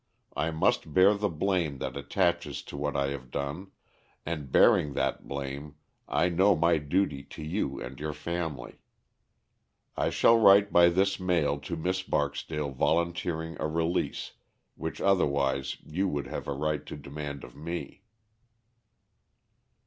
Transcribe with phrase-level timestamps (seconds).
[0.35, 3.69] I must bear the blame that attaches to what I have done,
[4.25, 5.75] and bearing that blame
[6.07, 8.79] I know my duty to you and your family.
[9.95, 14.31] I shall write by this mail to Miss Barksdale volunteering a release,
[14.73, 18.01] which otherwise you would have a right to demand of me."